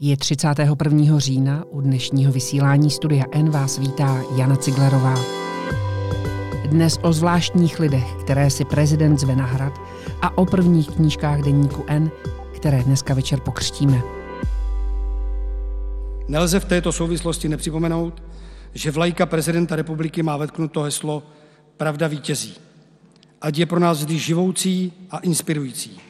[0.00, 1.18] Je 31.
[1.18, 5.14] října, u dnešního vysílání Studia N vás vítá Jana Ciglerová.
[6.66, 9.72] Dnes o zvláštních lidech, které si prezident zve na hrad
[10.22, 12.10] a o prvních knížkách deníku N,
[12.56, 14.02] které dneska večer pokřtíme.
[16.28, 18.22] Nelze v této souvislosti nepřipomenout,
[18.74, 21.22] že vlajka prezidenta republiky má vetknuto heslo
[21.76, 22.54] Pravda vítězí.
[23.40, 26.07] Ať je pro nás vždy živoucí a inspirující.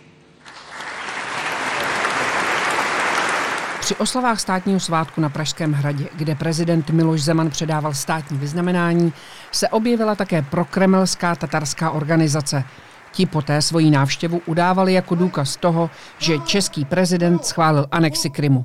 [3.89, 9.13] Při oslavách státního svátku na Pražském hradě, kde prezident Miloš Zeman předával státní vyznamenání,
[9.53, 12.65] se objevila také prokremelská tatarská organizace.
[13.13, 18.65] Ti poté svoji návštěvu udávali jako důkaz toho, že český prezident schválil anexi Krymu.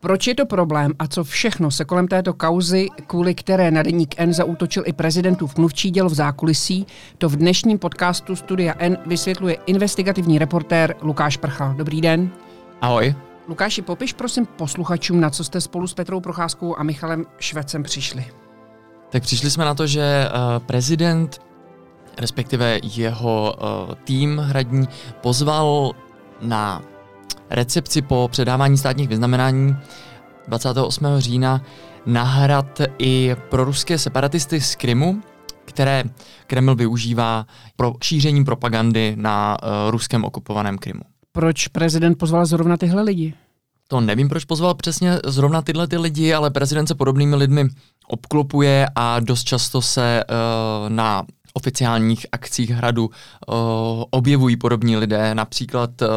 [0.00, 4.14] Proč je to problém a co všechno se kolem této kauzy, kvůli které na deník
[4.18, 6.86] N zaútočil i prezidentův mluvčí děl v zákulisí,
[7.18, 11.74] to v dnešním podcastu Studia N vysvětluje investigativní reportér Lukáš Prchal.
[11.74, 12.30] Dobrý den.
[12.80, 13.25] Ahoj.
[13.48, 18.26] Lukáši, popiš prosím posluchačům, na co jste spolu s Petrou Procházkou a Michalem Švecem přišli.
[19.10, 21.40] Tak přišli jsme na to, že uh, prezident,
[22.18, 24.88] respektive jeho uh, tým hradní,
[25.20, 25.92] pozval
[26.42, 26.82] na
[27.50, 29.76] recepci po předávání státních vyznamenání
[30.48, 31.06] 28.
[31.18, 31.62] října
[32.06, 35.20] na hrad i pro ruské separatisty z Krymu,
[35.64, 36.04] které
[36.46, 41.02] Kreml využívá pro šíření propagandy na uh, ruském okupovaném Krymu.
[41.32, 43.34] Proč prezident pozval zrovna tyhle lidi?
[43.88, 47.64] To nevím, proč pozval přesně zrovna tyhle ty lidi, ale prezident se podobnými lidmi
[48.08, 53.54] obklopuje a dost často se uh, na oficiálních akcích hradu uh,
[54.10, 55.34] objevují podobní lidé.
[55.34, 56.08] Například uh,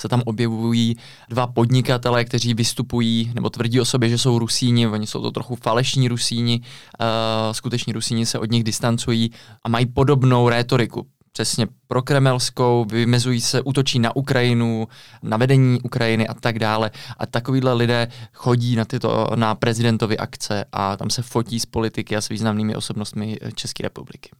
[0.00, 0.96] se tam objevují
[1.28, 4.86] dva podnikatele, kteří vystupují nebo tvrdí o sobě, že jsou Rusíni.
[4.86, 6.60] Oni jsou to trochu falešní Rusíni.
[6.60, 7.06] Uh,
[7.52, 9.30] skuteční Rusíni se od nich distancují
[9.64, 14.88] a mají podobnou rétoriku přesně pro kremelskou, vymezují se, útočí na Ukrajinu,
[15.22, 16.90] na vedení Ukrajiny a tak dále.
[17.18, 22.16] A takovýhle lidé chodí na tyto, na prezidentovy akce a tam se fotí s politiky
[22.16, 24.30] a s významnými osobnostmi České republiky.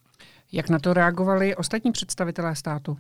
[0.53, 2.98] Jak na to reagovali ostatní představitelé státu?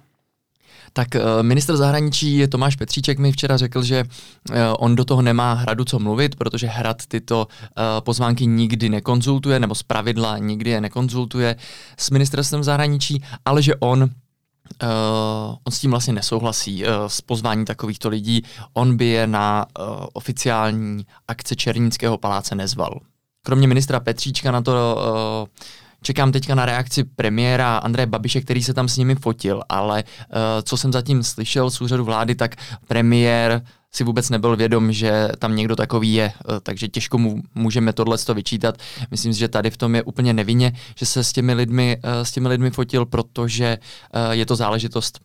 [0.92, 4.04] Tak eh, minister zahraničí Tomáš Petříček mi včera řekl, že
[4.52, 9.60] eh, on do toho nemá hradu co mluvit, protože hrad tyto eh, pozvánky nikdy nekonzultuje,
[9.60, 11.56] nebo z pravidla nikdy je nekonzultuje
[11.96, 14.10] s ministerstvem zahraničí, ale že on
[14.82, 18.42] Uh, on s tím vlastně nesouhlasí uh, s pozvání takovýchto lidí.
[18.72, 23.00] On by je na uh, oficiální akce Černického paláce nezval.
[23.42, 25.48] Kromě ministra Petříčka na to uh,
[26.02, 30.36] Čekám teďka na reakci premiéra Andreje Babiše, který se tam s nimi fotil, ale uh,
[30.62, 32.56] co jsem zatím slyšel z úřadu vlády, tak
[32.88, 37.92] premiér si vůbec nebyl vědom, že tam někdo takový je, uh, takže těžko mu můžeme
[37.92, 38.74] tohle vyčítat.
[39.10, 42.10] Myslím si, že tady v tom je úplně nevinně, že se s těmi lidmi, uh,
[42.22, 43.78] s těmi lidmi fotil, protože
[44.30, 45.20] je to záležitost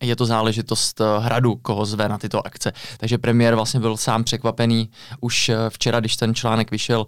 [0.00, 2.72] je to záležitost hradu, koho zve na tyto akce.
[2.98, 4.90] Takže premiér vlastně byl sám překvapený
[5.20, 7.06] už včera, když ten článek vyšel,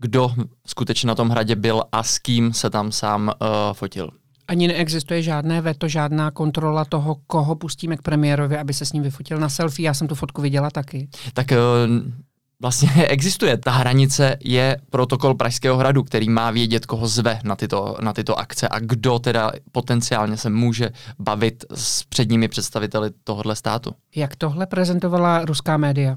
[0.00, 0.34] kdo
[0.66, 4.10] skutečně na tom hradě byl a s kým se tam sám uh, fotil.
[4.48, 9.02] Ani neexistuje žádné veto, žádná kontrola toho, koho pustíme k premiérovi, aby se s ním
[9.02, 9.86] vyfotil na selfie.
[9.86, 11.08] Já jsem tu fotku viděla taky.
[11.34, 12.12] Tak uh,
[12.60, 13.56] vlastně existuje.
[13.56, 18.38] Ta hranice je protokol Pražského hradu, který má vědět, koho zve na tyto, na tyto
[18.38, 23.94] akce a kdo teda potenciálně se může bavit s předními představiteli tohohle státu.
[24.16, 26.16] Jak tohle prezentovala ruská média?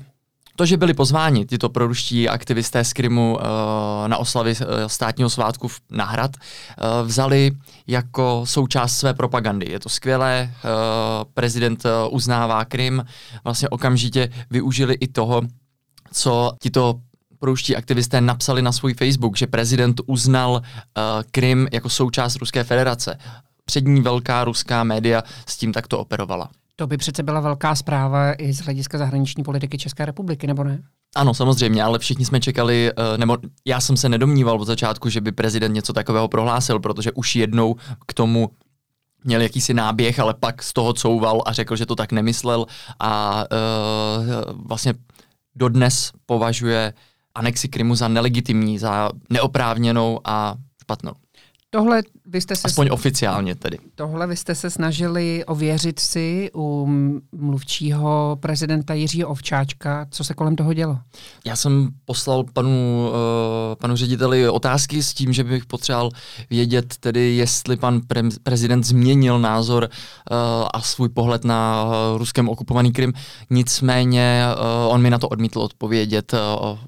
[0.55, 3.41] To, že byli pozváni tyto proruští aktivisté z Krymu uh,
[4.07, 7.51] na oslavy uh, státního svátku na hrad, uh, vzali
[7.87, 9.71] jako součást své propagandy.
[9.71, 10.53] Je to skvělé,
[11.33, 13.05] prezident uznává Krym,
[13.43, 15.41] vlastně okamžitě využili i toho,
[16.11, 16.99] co tito
[17.39, 20.61] proruští aktivisté napsali na svůj Facebook, že prezident uznal uh,
[21.31, 23.17] Krym jako součást Ruské federace.
[23.65, 26.49] Přední velká ruská média s tím takto operovala.
[26.75, 30.83] To by přece byla velká zpráva i z hlediska zahraniční politiky České republiky, nebo ne?
[31.15, 35.21] Ano, samozřejmě, ale všichni jsme čekali, eh, nebo já jsem se nedomníval od začátku, že
[35.21, 37.75] by prezident něco takového prohlásil, protože už jednou
[38.07, 38.49] k tomu
[39.23, 42.65] měl jakýsi náběh, ale pak z toho couval a řekl, že to tak nemyslel
[42.99, 44.93] a uh, vlastně
[45.55, 46.93] dodnes považuje
[47.35, 51.11] anexi Krymu za nelegitimní, za neoprávněnou a špatnou.
[51.69, 52.01] Tohle
[52.33, 52.61] vy jste se...
[52.67, 53.77] Aspoň oficiálně tedy.
[53.95, 56.87] Tohle vy jste se snažili ověřit si u
[57.31, 60.07] mluvčího prezidenta Jiřího Ovčáčka.
[60.11, 60.99] Co se kolem toho dělo?
[61.45, 63.15] Já jsem poslal panu, uh,
[63.75, 66.09] panu řediteli otázky s tím, že bych potřeboval
[66.49, 70.37] vědět tedy, jestli pan pre- prezident změnil názor uh,
[70.73, 73.13] a svůj pohled na uh, ruském okupovaný Krym.
[73.49, 76.39] Nicméně uh, on mi na to odmítl odpovědět uh,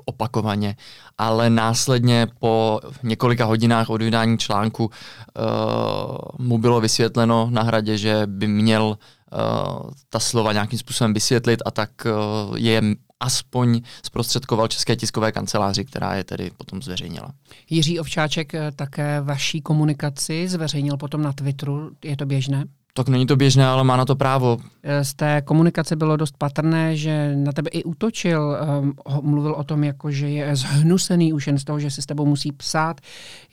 [0.05, 0.75] opakovaně
[1.17, 4.91] ale následně po několika hodinách od vydání článku
[5.37, 11.59] uh, mu bylo vysvětleno na hradě, že by měl uh, ta slova nějakým způsobem vysvětlit
[11.65, 12.81] a tak uh, je
[13.19, 17.31] aspoň zprostředkoval České tiskové kanceláři, která je tedy potom zveřejnila.
[17.69, 21.91] Jiří Ovčáček také vaší komunikaci zveřejnil potom na Twitteru.
[22.03, 22.65] Je to běžné?
[22.97, 24.57] Tak není to běžné, ale má na to právo.
[25.01, 28.57] Z té komunikace bylo dost patrné, že na tebe i útočil.
[28.79, 32.05] Um, mluvil o tom, jako, že je zhnusený už jen z toho, že se s
[32.05, 33.01] tebou musí psát.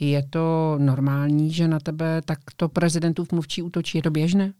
[0.00, 3.99] Je to normální, že na tebe takto prezidentův mluvčí útočí?
[3.99, 4.53] Je to běžné?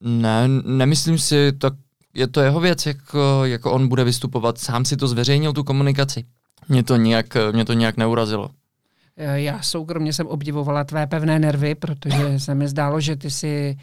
[0.00, 1.72] Ne, nemyslím si, tak
[2.14, 4.58] je to jeho věc, jako, jako on bude vystupovat.
[4.58, 6.24] Sám si to zveřejnil, tu komunikaci.
[6.68, 8.50] Mě to nějak, mě to nějak neurazilo.
[9.16, 13.76] Já soukromně jsem obdivovala tvé pevné nervy, protože se mi zdálo, že ty si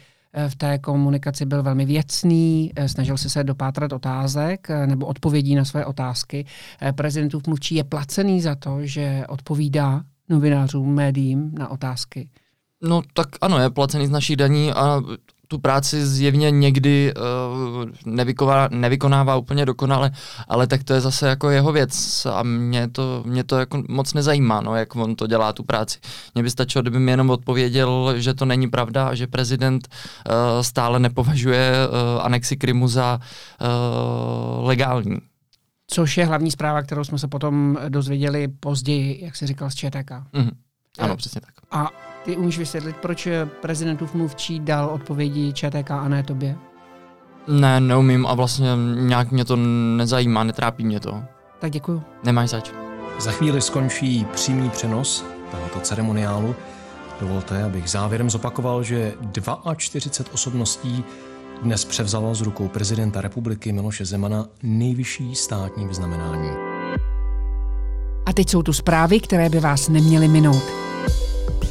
[0.48, 5.86] v té komunikaci byl velmi věcný, snažil se se dopátrat otázek nebo odpovědí na své
[5.86, 6.44] otázky.
[6.94, 12.28] Prezidentův mluvčí je placený za to, že odpovídá novinářům, médiím na otázky.
[12.82, 15.00] No tak ano, je placený z naší daní a
[15.48, 20.10] tu práci zjevně někdy uh, nevykonává, nevykonává úplně dokonale,
[20.48, 24.14] ale tak to je zase jako jeho věc a mě to, mě to jako moc
[24.14, 25.98] nezajímá, no, jak on to dělá tu práci.
[26.34, 30.34] Mně by stačilo, kdyby mi jenom odpověděl, že to není pravda a že prezident uh,
[30.62, 33.20] stále nepovažuje uh, anexi Krymu za
[33.60, 35.18] uh, legální.
[35.90, 40.10] Což je hlavní zpráva, kterou jsme se potom dozvěděli později, jak se říkal, z ČTK.
[40.34, 40.50] Mm-hmm.
[40.98, 41.54] Ano, přesně tak.
[41.70, 41.90] A
[42.24, 43.28] ty umíš vysvětlit, proč
[43.62, 46.56] prezidentův mluvčí dal odpovědi ČTK a ne tobě?
[47.48, 49.56] Ne, neumím a vlastně nějak mě to
[49.96, 51.22] nezajímá, netrápí mě to.
[51.58, 52.02] Tak děkuju.
[52.24, 52.70] Nemáš zač.
[53.18, 56.54] Za chvíli skončí přímý přenos tohoto ceremoniálu.
[57.20, 59.14] Dovolte, abych závěrem zopakoval, že
[59.76, 61.04] 42 osobností
[61.62, 66.50] dnes převzalo z rukou prezidenta republiky Miloše Zemana nejvyšší státní vyznamenání.
[68.26, 70.87] A teď jsou tu zprávy, které by vás neměly minout.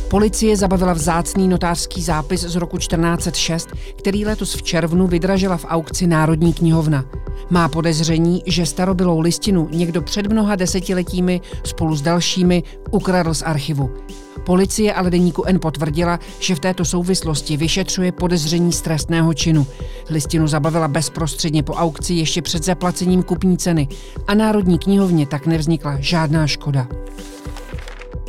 [0.10, 6.08] Policie zabavila vzácný notářský zápis z roku 1406, který letos v červnu vydražila v aukci
[6.08, 7.06] Národní knihovna.
[7.50, 13.90] Má podezření, že starobylou listinu někdo před mnoha desetiletími spolu s dalšími ukradl z archivu.
[14.46, 19.68] Policie ale deníku N potvrdila, že v této souvislosti vyšetřuje podezření z trestného činu.
[20.10, 23.88] Listinu zabavila bezprostředně po aukci ještě před zaplacením kupní ceny
[24.28, 26.88] a Národní knihovně tak nevznikla žádná škoda.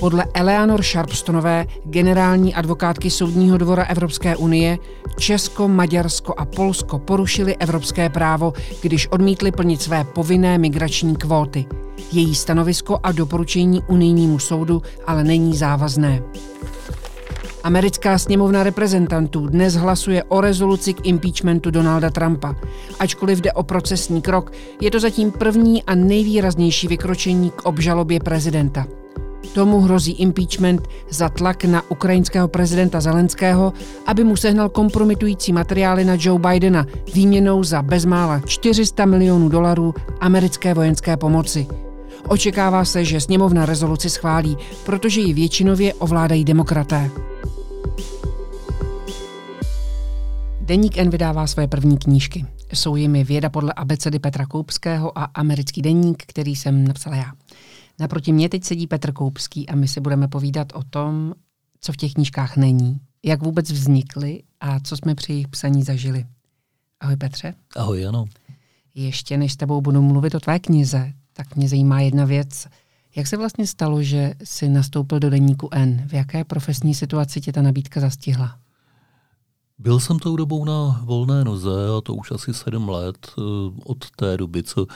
[0.00, 4.78] Podle Eleanor Sharpstonové, generální advokátky Soudního dvora Evropské unie,
[5.18, 8.52] Česko, Maďarsko a Polsko porušili evropské právo,
[8.82, 11.66] když odmítli plnit své povinné migrační kvóty.
[12.12, 16.22] Její stanovisko a doporučení unijnímu soudu ale není závazné.
[17.62, 22.54] Americká sněmovna reprezentantů dnes hlasuje o rezoluci k impeachmentu Donalda Trumpa.
[22.98, 28.86] Ačkoliv jde o procesní krok, je to zatím první a nejvýraznější vykročení k obžalobě prezidenta.
[29.54, 33.72] Tomu hrozí impeachment za tlak na ukrajinského prezidenta Zelenského,
[34.06, 40.74] aby mu sehnal kompromitující materiály na Joe Bidena výměnou za bezmála 400 milionů dolarů americké
[40.74, 41.66] vojenské pomoci.
[42.28, 47.10] Očekává se, že sněmovna rezoluci schválí, protože ji většinově ovládají demokraté.
[50.60, 52.44] Deník N vydává své první knížky.
[52.72, 57.32] Jsou jimi Věda podle abecedy Petra Koupského a americký deník, který jsem napsala já.
[58.00, 61.34] Naproti mě teď sedí Petr Koupský a my si budeme povídat o tom,
[61.80, 66.26] co v těch knížkách není, jak vůbec vznikly a co jsme při jejich psaní zažili.
[67.00, 67.54] Ahoj Petře.
[67.76, 68.24] Ahoj, ano.
[68.94, 72.66] Ještě než s tebou budu mluvit o tvé knize, tak mě zajímá jedna věc.
[73.16, 76.02] Jak se vlastně stalo, že jsi nastoupil do deníku N?
[76.06, 78.58] V jaké profesní situaci tě ta nabídka zastihla?
[79.80, 83.42] Byl jsem tou dobou na volné noze a to už asi sedm let eh,
[83.84, 84.86] od té doby, co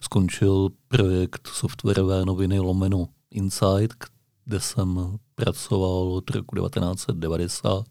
[0.00, 4.04] skončil projekt softwarové noviny Lomeno Insight,
[4.44, 7.84] kde jsem pracoval od roku 1990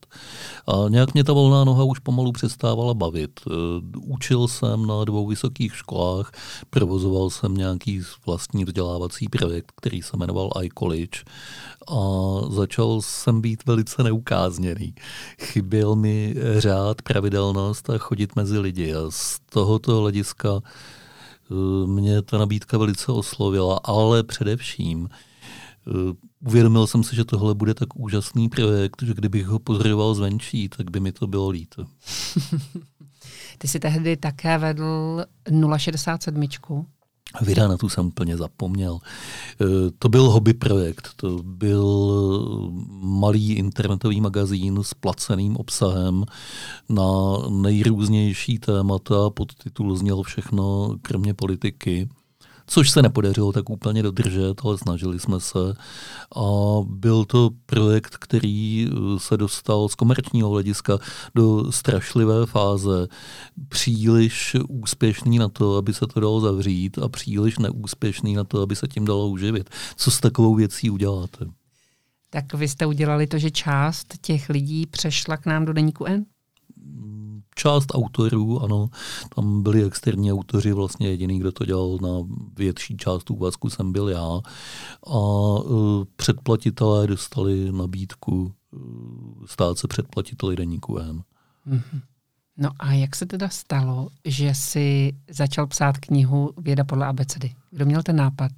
[0.68, 3.40] a nějak mě ta volná noha už pomalu přestávala bavit.
[3.48, 3.52] Eh,
[3.98, 6.32] učil jsem na dvou vysokých školách,
[6.70, 11.18] provozoval jsem nějaký vlastní vzdělávací projekt, který se jmenoval iCollege
[11.88, 12.02] a
[12.50, 14.96] začal jsem být velice neukázněný.
[15.42, 22.38] Chyběl mi řád, pravidelnost a chodit mezi lidi a z tohoto hlediska eh, mě ta
[22.38, 25.10] nabídka velice oslovila, ale především
[26.46, 30.92] uvědomil jsem si, že tohle bude tak úžasný projekt, že kdybych ho pozoroval zvenčí, tak
[30.92, 31.86] by mi to bylo líto.
[33.58, 35.26] Ty jsi tehdy také vedl
[35.78, 36.48] 067.
[37.42, 39.00] Vida na tu jsem úplně zapomněl.
[39.62, 39.66] Eh,
[40.00, 41.86] to byl hobby projekt, to byl
[43.02, 46.26] malý internetový magazín s placeným obsahem
[46.90, 47.12] na
[47.50, 52.10] nejrůznější témata, podtitul zněl všechno kromě politiky
[52.72, 55.60] což se nepodařilo tak úplně dodržet, ale snažili jsme se.
[56.36, 56.46] A
[56.86, 60.98] byl to projekt, který eh, se dostal z komerčního hlediska
[61.36, 63.08] do strašlivé fáze.
[63.70, 68.76] Příliš úspěšný na to, aby se to dalo zavřít a příliš neúspěšný na to, aby
[68.76, 69.70] se tím dalo uživit.
[69.96, 71.46] Co s takovou věcí uděláte?
[72.30, 76.26] Tak vy jste udělali to, že část těch lidí přešla k nám do deníku N?
[77.56, 78.90] Část autorů, ano,
[79.36, 82.28] tam byli externí autoři, vlastně jediný, kdo to dělal na
[82.58, 84.42] větší část úvazku jsem byl já.
[85.08, 91.24] A uh, předplatitelé dostali nabídku uh, stát se předplatiteli deníku M.
[91.68, 92.02] Mm-hmm.
[92.58, 97.56] No a jak se teda stalo, že si začal psát knihu Věda podle abecedy?
[97.72, 98.52] Kdo měl ten nápad?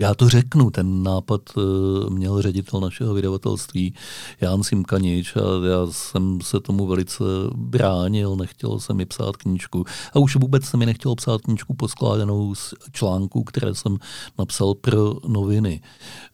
[0.00, 3.94] Já to řeknu, ten nápad uh, měl ředitel našeho vydavatelství
[4.40, 7.24] Jan Simkanič a já jsem se tomu velice
[7.54, 12.54] bránil, nechtěl jsem mi psát knížku a už vůbec se mi nechtělo psát knížku poskládanou
[12.54, 13.98] z článků, které jsem
[14.38, 15.80] napsal pro noviny.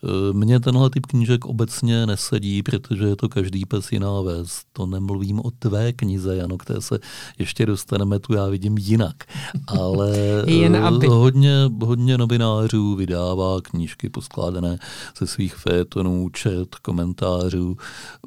[0.02, 4.62] Uh, mně tenhle typ knížek obecně nesedí, protože je to každý pes jiná ves.
[4.72, 6.98] To nemluvím o tvé knize, Jano, které se
[7.38, 9.24] ještě dostaneme, tu já vidím jinak.
[9.66, 10.12] Ale
[10.46, 11.06] Jen aby...
[11.06, 14.78] hodně, hodně novinářů vydává vydává knížky poskládané
[15.18, 17.76] ze svých fétonů, čet, komentářů.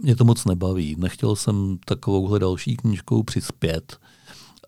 [0.02, 0.96] Mě to moc nebaví.
[1.00, 3.98] Nechtěl jsem takovouhle další knížkou přispět.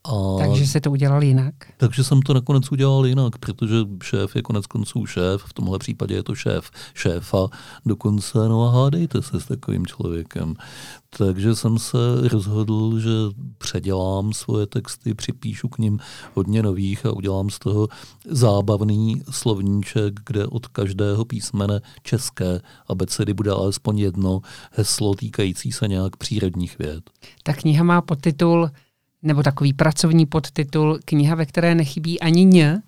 [0.08, 1.54] A, takže se to udělal jinak?
[1.78, 6.16] Takže jsem to nakonec udělal jinak, protože šéf je konec konců šéf, v tomhle případě
[6.16, 7.48] je to šéf šéfa,
[7.86, 10.56] dokonce no a hádejte se s takovým člověkem.
[11.10, 11.98] Takže jsem se
[12.32, 13.10] rozhodl, že
[13.58, 16.00] předělám svoje texty, připíšu k ním
[16.34, 17.88] hodně nových a udělám z toho
[18.26, 26.18] zábavný slovníček, kde od každého písmene české abecedy bude alespoň jedno heslo týkající se nějak
[26.18, 27.10] přírodních věd.
[27.44, 28.70] Ta kniha má podtitul
[29.22, 32.82] nebo takový pracovní podtitul kniha, ve které nechybí ani ně,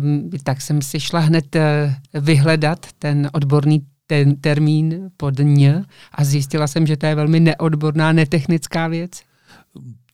[0.00, 1.62] um, tak jsem si šla hned uh,
[2.22, 8.12] vyhledat ten odborný ten termín pod ně a zjistila jsem, že to je velmi neodborná,
[8.12, 9.22] netechnická věc.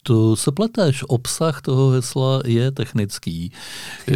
[0.02, 3.52] To se pleteš, obsah toho hesla je technický.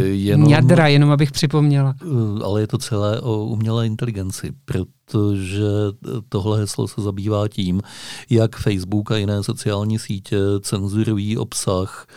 [0.01, 1.95] Jenom, Jadra, jenom abych připomněla.
[2.01, 5.63] Eh, ale je to celé o umělé inteligenci, protože
[6.29, 7.81] tohle heslo se zabývá tím,
[8.29, 12.07] jak Facebook a jiné sociální sítě cenzurují obsah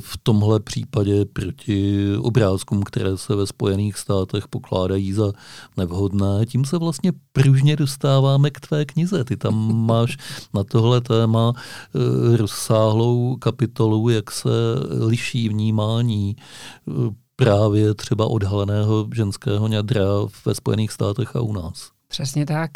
[0.00, 5.32] v tomhle případě proti obrázkům, které se ve Spojených státech pokládají za
[5.76, 6.46] nevhodné.
[6.46, 9.24] Tím se vlastně pružně dostáváme k tvé knize.
[9.24, 10.16] Ty tam máš
[10.54, 14.50] na tohle téma eh, rozsáhlou kapitolu, jak se
[15.06, 16.92] liší vnímání eh,
[17.36, 20.04] právě třeba odhaleného ženského ňadra
[20.46, 21.90] ve Spojených státech a u nás.
[22.12, 22.70] Přesně tak.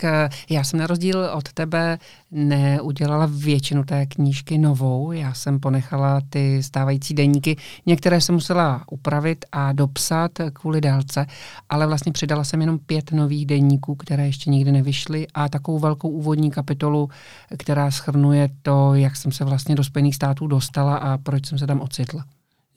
[0.50, 1.98] Já jsem na rozdíl od tebe
[2.30, 5.12] neudělala většinu té knížky novou.
[5.12, 7.56] Já jsem ponechala ty stávající deníky.
[7.86, 11.26] Některé jsem musela upravit a dopsat kvůli délce,
[11.68, 16.08] ale vlastně přidala jsem jenom pět nových deníků, které ještě nikdy nevyšly a takovou velkou
[16.08, 17.10] úvodní kapitolu,
[17.58, 21.66] která schrnuje to, jak jsem se vlastně do Spojených států dostala a proč jsem se
[21.66, 22.24] tam ocitla.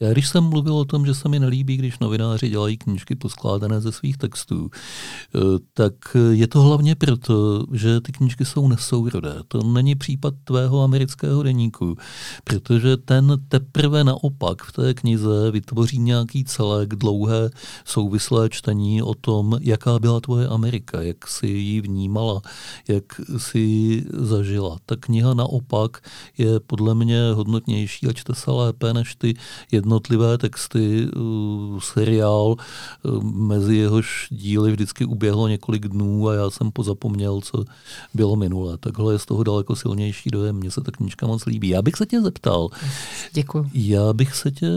[0.02, 3.82] Já když jsem mluvil o tom, že se mi nelíbí, když novináři dělají knížky poskládané
[3.82, 4.70] ze svých textů,
[5.36, 5.40] eh,
[5.74, 5.94] tak
[6.32, 9.36] je to hlavně proto, že ty knížky jsou nesourodé.
[9.48, 11.96] To není případ tvého amerického deníku,
[12.44, 17.50] protože ten teprve naopak v té knize vytvoří nějaký celek, dlouhé
[17.86, 22.42] souvislé čtení o tom, jaká byla tvoje Amerika, jak si ji vnímala,
[22.88, 23.04] jak
[23.38, 24.78] si ji zažila.
[24.86, 26.04] Ta kniha naopak
[26.38, 29.34] je podle mě hodnotnější a čte se lépe než ty
[29.72, 32.56] jedno jednotlivé texty, uh, seriál,
[33.04, 37.66] uh, mezi jehož díly vždycky uběhlo několik dnů a já jsem pozapomněl, co
[38.14, 38.78] bylo minule.
[38.78, 40.56] Takhle je z toho daleko silnější dojem.
[40.56, 41.70] Mně se ta knížka moc líbí.
[41.70, 42.70] Já bych se tě zeptal.
[43.34, 43.70] Děkuji.
[43.74, 44.68] Já bych se tě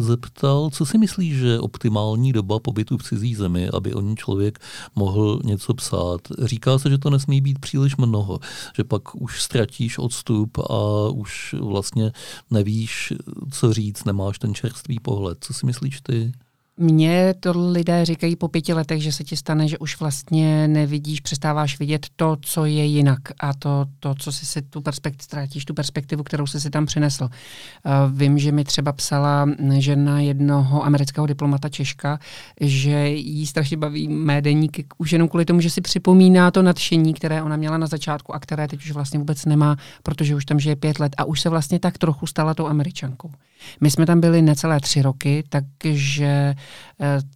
[0.00, 4.16] zeptal, co si myslíš, že je optimální doba pobytu v cizí zemi, aby o ní
[4.16, 4.58] člověk
[4.94, 6.20] mohl něco psát.
[6.38, 8.40] Říká se, že to nesmí být příliš mnoho,
[8.76, 12.12] že pak už ztratíš odstup a už vlastně
[12.50, 13.12] nevíš,
[13.50, 15.38] co říct, nemáš ten čerstvý pohled.
[15.44, 16.32] Co si myslíš ty?
[16.76, 21.20] Mně to lidé říkají po pěti letech, že se ti stane, že už vlastně nevidíš,
[21.20, 25.64] přestáváš vidět to, co je jinak a to, to co si si tu perspektivu, ztrátíš
[25.64, 27.24] tu perspektivu, kterou jsi si tam přinesl.
[27.24, 29.48] Uh, vím, že mi třeba psala
[29.78, 32.18] žena jednoho amerického diplomata Češka,
[32.60, 37.14] že jí strašně baví mé deníky už jenom kvůli tomu, že si připomíná to nadšení,
[37.14, 40.60] které ona měla na začátku a které teď už vlastně vůbec nemá, protože už tam
[40.60, 43.30] žije pět let a už se vlastně tak trochu stala tou američankou.
[43.80, 46.54] My jsme tam byli necelé tři roky, takže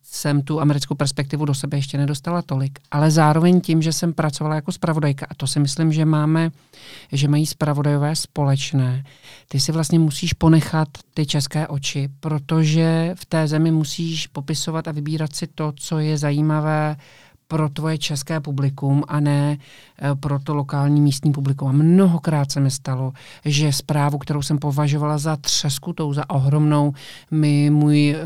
[0.02, 2.78] jsem tu americkou perspektivu do sebe ještě nedostala tolik.
[2.90, 6.50] Ale zároveň tím, že jsem pracovala jako spravodajka, a to si myslím, že máme,
[7.12, 9.04] že mají spravodajové společné,
[9.48, 14.92] ty si vlastně musíš ponechat ty české oči, protože v té zemi musíš popisovat a
[14.92, 16.96] vybírat si to, co je zajímavé
[17.48, 21.68] pro tvoje české publikum a ne eh, pro to lokální místní publikum.
[21.68, 23.12] A mnohokrát se mi stalo,
[23.44, 26.92] že zprávu, kterou jsem považovala za třeskutou, za ohromnou,
[27.30, 28.24] mi můj eh,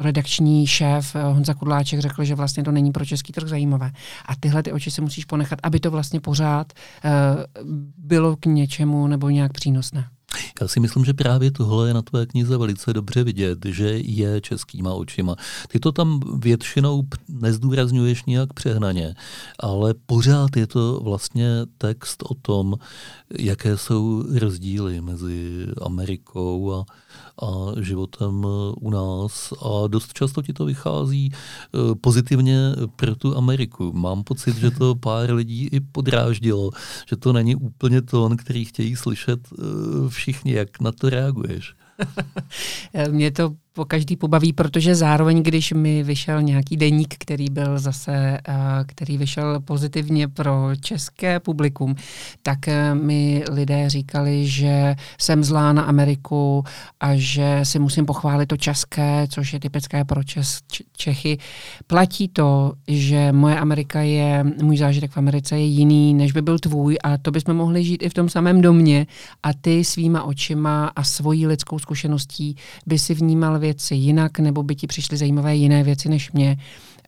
[0.00, 3.92] redakční šéf eh, Honza Kudláček řekl, že vlastně to není pro český trh zajímavé.
[4.26, 6.72] A tyhle ty oči se musíš ponechat, aby to vlastně pořád
[7.98, 10.08] bylo k něčemu nebo nějak přínosné.
[10.60, 14.40] Já si myslím, že právě tohle je na tvé knize velice dobře vidět, že je
[14.40, 15.36] českýma očima.
[15.68, 19.14] Ty to tam většinou nezdůrazňuješ nijak přehnaně,
[19.58, 22.74] ale pořád je to vlastně text o tom,
[23.38, 26.84] jaké jsou rozdíly mezi Amerikou a,
[27.40, 28.46] a životem
[28.80, 29.52] u nás.
[29.52, 32.58] A dost často ti to vychází eh, pozitivně
[32.96, 33.92] pro tu Ameriku.
[33.92, 36.70] Mám pocit, že to pár lidí i podráždilo,
[37.06, 39.62] že to není úplně tón, který chtějí slyšet eh,
[40.08, 40.52] všichni.
[40.52, 41.74] Jak na to reaguješ?
[43.10, 48.38] Mě to po každý pobaví, protože zároveň, když mi vyšel nějaký deník, který byl zase,
[48.86, 51.94] který vyšel pozitivně pro české publikum,
[52.42, 56.64] tak e, mi lidé říkali, že jsem zlá na Ameriku
[57.00, 60.58] a že si musím pochválit to české, což je typické pro Čes,
[60.96, 61.38] Čechy.
[61.86, 66.58] Platí to, že moje Amerika je, můj zážitek v Americe je jiný, než by byl
[66.58, 69.06] tvůj a to bychom mohli žít i v tom samém domě
[69.42, 72.56] a ty svýma očima a svojí lidskou zkušeností
[72.86, 76.56] by si vnímal věci jinak, nebo by ti přišly zajímavé jiné věci než mě.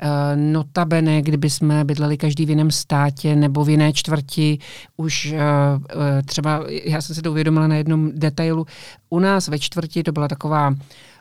[0.03, 0.09] Uh,
[0.53, 4.59] notabene, kdyby jsme bydleli každý v jiném státě nebo v jiné čtvrti,
[4.97, 8.67] už uh, uh, třeba, já jsem si to uvědomila na jednom detailu,
[9.11, 10.75] u nás ve čtvrti to byla taková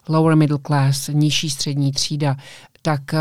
[0.10, 2.36] lower middle class, nižší střední třída
[2.81, 3.19] tak uh,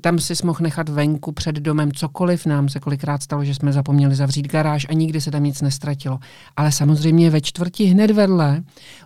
[0.00, 2.46] tam si mohl nechat venku před domem cokoliv.
[2.46, 6.18] Nám se kolikrát stalo, že jsme zapomněli zavřít garáž a nikdy se tam nic nestratilo.
[6.56, 8.62] Ale samozřejmě ve čtvrti hned vedle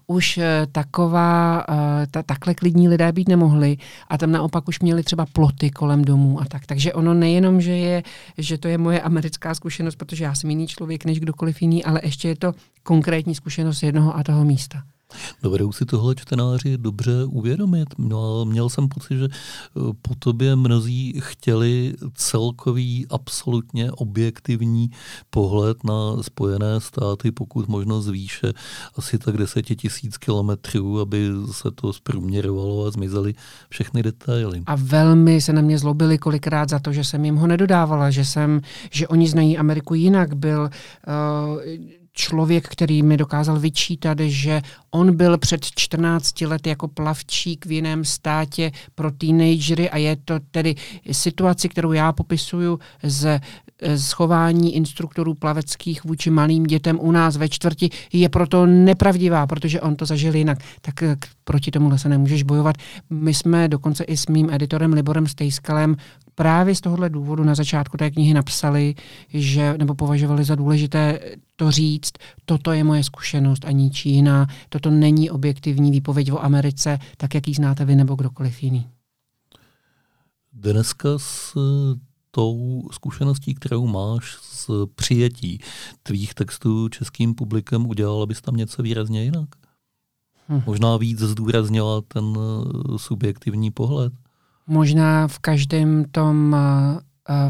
[0.06, 1.74] už uh, taková, uh,
[2.10, 3.76] ta, takhle klidní lidé být nemohli
[4.08, 6.66] a tam naopak už měli třeba ploty kolem domů a tak.
[6.66, 8.02] Takže ono nejenom, že, je,
[8.38, 12.00] že to je moje americká zkušenost, protože já jsem jiný člověk než kdokoliv jiný, ale
[12.04, 14.93] ještě je to konkrétní zkušenost jednoho a toho místa.
[15.42, 17.88] Dovedou si tohle čtenáři dobře uvědomit.
[17.98, 24.90] No, měl jsem pocit, že eh, po tobě mnozí chtěli celkový, absolutně objektivní
[25.30, 28.52] pohled na Spojené státy, pokud možno zvýše
[28.96, 33.34] asi tak deseti tisíc kilometrů, aby se to zprůměrovalo a zmizely
[33.68, 34.62] všechny detaily.
[34.66, 38.24] A velmi se na mě zlobili kolikrát za to, že jsem jim ho nedodávala, že
[38.24, 40.34] jsem, že oni znají Ameriku jinak.
[40.34, 41.62] Byl uh,
[42.14, 48.04] člověk, který mi dokázal vyčítat, že on byl před 14 lety jako plavčík v jiném
[48.04, 50.74] státě pro teenagery a je to tedy
[51.12, 53.40] situaci, kterou já popisuju z
[53.96, 59.96] schování instruktorů plaveckých vůči malým dětem u nás ve čtvrti je proto nepravdivá, protože on
[59.96, 60.58] to zažil jinak.
[60.80, 60.94] Tak
[61.44, 62.76] proti tomu se nemůžeš bojovat.
[63.10, 65.96] My jsme dokonce i s mým editorem Liborem Stejskalem
[66.34, 68.94] právě z tohohle důvodu na začátku té knihy napsali,
[69.28, 71.20] že, nebo považovali za důležité
[71.56, 72.12] to říct,
[72.44, 77.48] toto je moje zkušenost a ničí jiná, toto není objektivní výpověď o Americe, tak jak
[77.48, 78.86] ji znáte vy nebo kdokoliv jiný.
[80.52, 81.56] Dneska s
[82.30, 85.58] tou zkušeností, kterou máš z přijetí
[86.02, 89.48] tvých textů českým publikem, udělala bys tam něco výrazně jinak?
[90.48, 90.62] Hm.
[90.66, 92.24] Možná víc zdůraznila ten
[92.96, 94.12] subjektivní pohled?
[94.66, 96.56] Možná v každém tom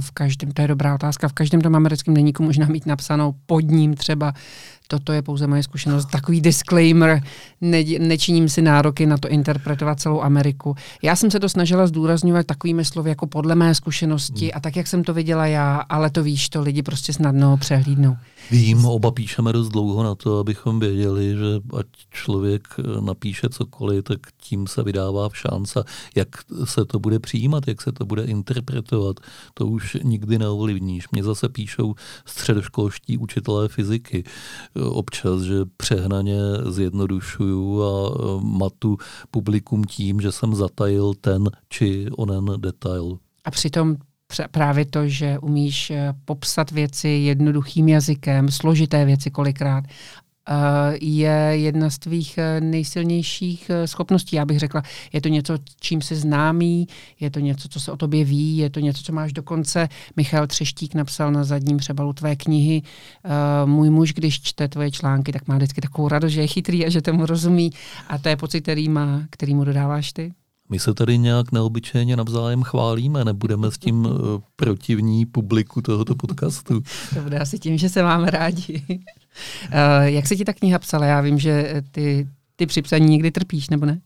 [0.01, 3.61] v každém, to je dobrá otázka, v každém tom americkém deníku možná mít napsanou pod
[3.61, 4.33] ním třeba
[4.89, 7.23] toto je pouze moje zkušenost, takový disclaimer,
[7.61, 10.75] ne, nečiním si nároky na to interpretovat celou Ameriku.
[11.03, 14.51] Já jsem se to snažila zdůrazňovat takovými slovy jako podle mé zkušenosti hmm.
[14.55, 18.17] a tak, jak jsem to viděla já, ale to víš, to lidi prostě snadno přehlídnou.
[18.51, 22.69] Vím, oba píšeme dost dlouho na to, abychom věděli, že ať člověk
[23.01, 25.85] napíše cokoliv, tak tím se vydává v šance,
[26.17, 26.29] jak
[26.65, 29.17] se to bude přijímat, jak se to bude interpretovat,
[29.55, 31.11] to už nikdy neovlivníš.
[31.13, 31.95] Mě zase píšou
[32.27, 34.25] středoškolští učitelé fyziky
[34.75, 38.97] občas, že přehnaně zjednodušuju a e, matu
[39.31, 43.19] publikum tím, že jsem zatajil ten či onen detail.
[43.45, 43.97] A přitom
[44.51, 49.85] právě to, že umíš e, popsat věci jednoduchým jazykem, složité věci kolikrát
[50.49, 54.37] Eh, je jedna z tvých eh, nejsilnějších eh, schopností.
[54.37, 54.83] Já bych řekla,
[55.13, 56.87] je to něco, čím jsi známý,
[57.21, 59.89] je to něco, co se o tobě ví, je to něco, co máš dokonce.
[60.17, 62.83] Michal Třeštík napsal na zadním přebalu tvé knihy.
[63.65, 66.89] Můj muž, když čte tvoje články, tak má vždycky takovou radost, že je chytrý a
[66.89, 67.71] že tomu rozumí.
[68.09, 70.33] A to je pocit, který, má, který mu dodáváš ty?
[70.71, 76.81] My se tady nějak neobyčejně navzájem chválíme, nebudeme s tím eh, protivní publiku tohoto podcastu.
[77.15, 78.83] To bude asi tím, že se máme rádi.
[79.71, 81.07] Eh, jak se ti ta kniha psala?
[81.07, 84.01] Já vím, že ty, ty při psaní někdy trpíš, nebo ne?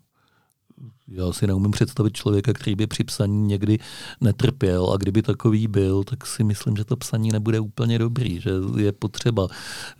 [1.10, 3.78] Já si neumím představit člověka, který by při psaní někdy
[4.20, 8.50] netrpěl a kdyby takový byl, tak si myslím, že to psaní nebude úplně dobrý, že
[8.76, 9.48] je potřeba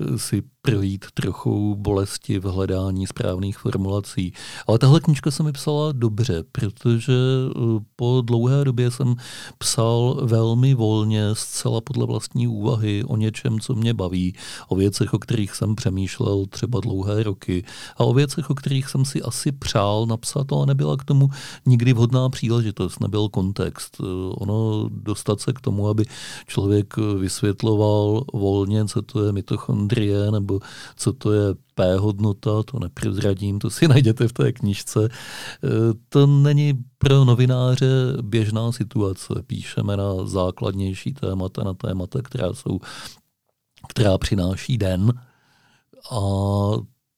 [0.01, 4.33] eh, si projít trochu bolesti v hledání správných formulací.
[4.67, 7.61] Ale tahle knižka se mi psala dobře, protože eh,
[7.97, 9.15] po dlouhé době jsem
[9.59, 14.35] psal velmi volně, zcela podle vlastní úvahy o něčem, co mě baví,
[14.69, 17.65] o věcech, o kterých jsem přemýšlel třeba dlouhé roky
[17.97, 21.29] a o věcech, o kterých jsem si asi přál napsat, ale nebyla k tomu
[21.67, 23.97] nikdy vhodná příležitost, nebyl kontext.
[24.01, 26.05] Eh, ono dostat se k tomu, aby
[26.47, 30.61] člověk vysvětloval volně, co to je mitochondrie nebo
[30.97, 35.05] co to je P hodnota, to neprozradím, to si najděte v té knižce.
[35.05, 35.09] E,
[36.09, 37.87] to není pro novináře
[38.23, 39.35] běžná situace.
[39.47, 42.81] Píšeme na základnější témata, na témata, která jsou
[43.89, 45.13] která přináší den
[46.11, 46.21] a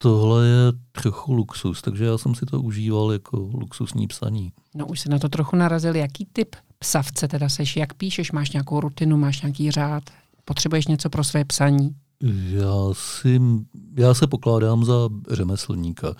[0.02, 4.52] tohle je trochu luxus, takže já jsem si to užíval jako luxusní psaní.
[4.74, 5.96] No už se na to trochu narazil.
[5.96, 7.76] Jaký typ psavce teda seš?
[7.76, 8.32] Jak píšeš?
[8.32, 10.02] Máš nějakou rutinu, máš nějaký řád?
[10.44, 11.94] Potřebuješ něco pro své psaní?
[12.50, 13.40] Já, si,
[13.96, 16.14] já se pokládám za řemeslníka,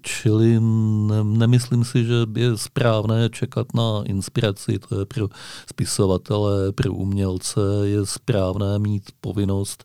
[0.00, 5.28] čili ne, nemyslím si, že je správné čekat na inspiraci, to je pro
[5.70, 9.84] spisovatele, pro umělce, je správné mít povinnost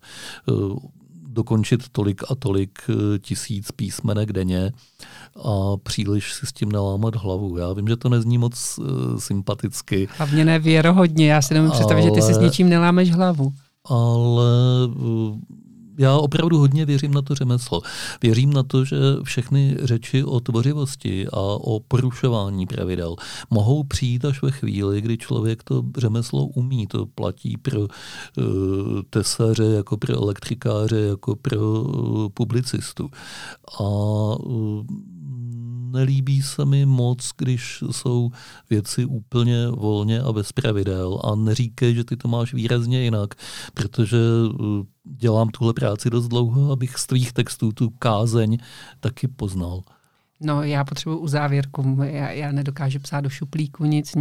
[0.49, 0.53] eh,
[1.33, 4.71] dokončit tolik a tolik eh, tisíc písmenek denně
[5.43, 7.57] a příliš si s tím nelámat hlavu.
[7.57, 8.85] Já vím, že to nezní moc uh,
[9.17, 10.07] sympaticky.
[10.17, 12.09] Hlavně nevěrohodně, já si nemůžu představit, ale...
[12.09, 13.53] že ty si s něčím nelámeš hlavu
[13.85, 14.45] ale
[14.87, 15.62] eh,
[15.97, 17.81] já opravdu hodně věřím na to řemeslo.
[18.21, 23.15] Věřím na to, že všechny řeči o tvořivosti a o porušování pravidel
[23.49, 26.87] mohou přijít až ve chvíli, kdy člověk to řemeslo umí.
[26.87, 27.87] To platí pro uh,
[29.09, 33.09] tesaře, jako pro elektrikáře, jako pro uh, publicistu.
[33.79, 34.85] A uh,
[35.93, 38.31] nelíbí se mi moc, když jsou
[38.69, 43.35] věci úplně volně a bez pravidel a neříkej, že ty to máš výrazně jinak,
[43.73, 48.57] protože uh, dělám tuhle práci dost dlouho, abych z tvých textů tu kázeň
[48.99, 49.83] taky poznal.
[50.41, 51.97] No, já potřebuji uzávěrku.
[52.03, 54.11] Já, já nedokážu psát do šuplíku nic.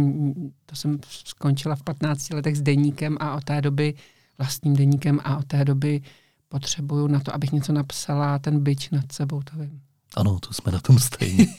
[0.65, 3.93] To jsem skončila v 15 letech s deníkem a od té doby
[4.37, 6.01] vlastním deníkem a od té doby
[6.49, 9.81] potřebuju na to, abych něco napsala ten byč nad sebou, to vím.
[10.15, 11.47] Ano, to jsme na tom stejně.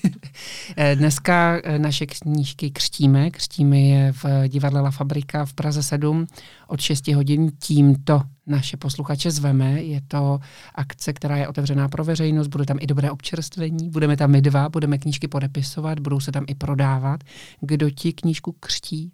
[0.77, 3.31] Eh, dneska eh, naše knížky křtíme.
[3.31, 6.27] Křtíme je v divadle La Fabrika v Praze 7
[6.69, 7.53] od 6 hodin.
[7.59, 9.83] Tímto naše posluchače zveme.
[9.83, 10.41] Je to
[10.75, 14.69] akce, která je otevřená pro veřejnost, bude tam i dobré občerstvení, budeme tam my dva,
[14.69, 17.25] budeme knížky podepisovat, budou se tam i prodávat.
[17.61, 19.13] Kdo ti knížku křtí?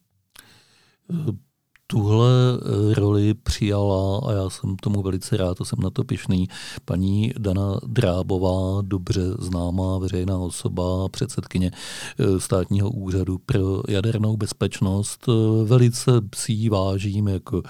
[1.91, 6.49] Tuhle eh, roli přijala, a já jsem tomu velice rád, to jsem na to pišný,
[6.85, 11.71] paní Dana Drábová, dobře známá veřejná osoba, předsedkyně
[12.19, 15.27] eh, státního úřadu pro jadernou bezpečnost.
[15.29, 17.63] Eh, velice si vážím jako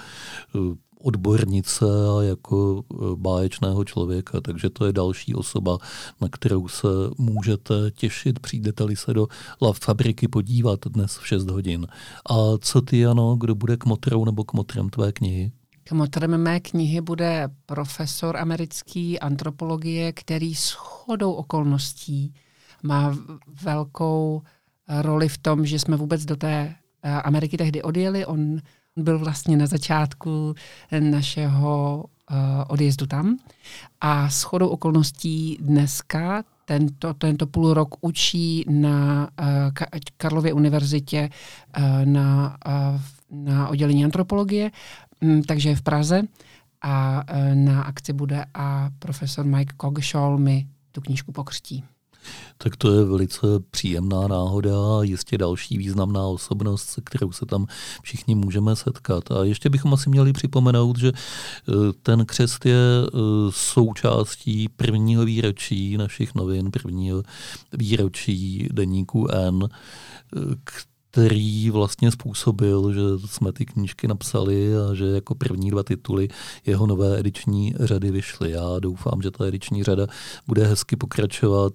[1.02, 1.84] odbornice
[2.18, 5.78] a jako e, báječného člověka, takže to je další osoba,
[6.20, 8.38] na kterou se můžete těšit.
[8.38, 9.28] Přijdete-li se do
[9.62, 11.86] La Fabriky podívat dnes v 6 hodin.
[12.30, 15.52] A co ty, Jano, kdo bude k motrou nebo k motrem tvé knihy?
[15.92, 22.34] Motrem mé knihy bude profesor americký antropologie, který s chodou okolností
[22.82, 23.16] má
[23.62, 24.42] velkou
[24.88, 28.26] roli v tom, že jsme vůbec do té e, Ameriky tehdy odjeli.
[28.26, 28.60] On
[28.96, 30.54] byl vlastně na začátku
[31.00, 32.36] našeho uh,
[32.68, 33.36] odjezdu tam.
[34.00, 39.46] A s chodou okolností dneska tento, tento půl rok učí na uh,
[40.16, 41.30] Karlově univerzitě
[41.78, 43.00] uh, na, uh,
[43.44, 44.70] na oddělení antropologie,
[45.20, 46.22] um, takže v Praze.
[46.82, 51.84] A uh, na akci bude a profesor Mike Kogšol mi tu knížku pokřtí.
[52.58, 57.66] Tak to je velice příjemná náhoda a jistě další významná osobnost, se kterou se tam
[58.02, 59.30] všichni můžeme setkat.
[59.30, 63.10] A ještě bychom asi měli připomenout, že eh, ten křest je eh,
[63.50, 67.22] součástí prvního výročí našich novin, prvního
[67.72, 69.68] výročí deníku N,
[71.10, 76.28] který vlastně způsobil, že jsme ty knížky napsali a že jako první dva tituly
[76.66, 78.50] jeho nové ediční řady vyšly.
[78.50, 80.06] Já doufám, že ta ediční řada
[80.46, 81.72] bude hezky pokračovat.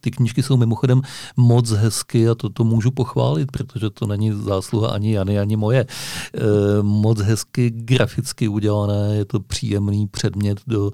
[0.00, 1.02] Ty knížky jsou mimochodem
[1.36, 5.80] moc hezky a to, to můžu pochválit, protože to není zásluha ani Jany, ani moje.
[5.80, 5.86] E,
[6.82, 10.90] moc hezky graficky udělané, je to příjemný předmět do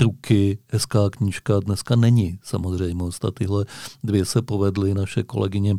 [0.00, 3.64] ruky, hezká knížka dneska není samozřejmost a tyhle
[4.04, 5.74] dvě se povedly naše kolegyně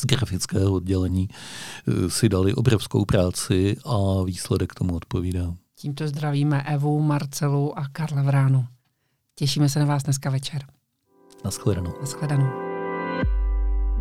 [0.00, 5.54] z grafického oddělení eh, si dali obrovskou práci a výsledek tomu odpovídá.
[5.78, 8.64] Tímto zdravíme Evu, Marcelu a Karla Vránu.
[9.34, 10.62] Těšíme se na vás dneska večer.
[11.44, 11.94] Naschledanou.
[12.00, 12.66] Naschledanou.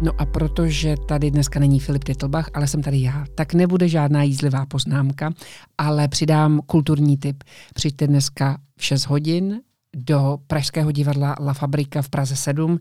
[0.01, 4.23] No a protože tady dneska není Filip Titlbach, ale jsem tady já, tak nebude žádná
[4.23, 5.33] jízlivá poznámka,
[5.77, 7.43] ale přidám kulturní tip.
[7.73, 9.61] Přijďte dneska v 6 hodin
[9.95, 12.79] do Pražského divadla La Fabrika v Praze 7,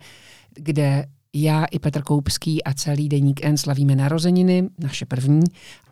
[0.54, 5.44] kde já i Petr Koupský a celý deník N slavíme narozeniny, naše první,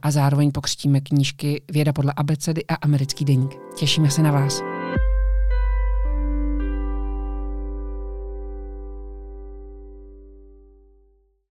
[0.03, 3.51] a zároveň pokřtíme knížky Věda podle abecedy a americký deník.
[3.77, 4.82] Těšíme se na vás.